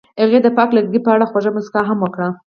[0.21, 2.27] هغې د پاک لرګی په اړه خوږه موسکا هم وکړه.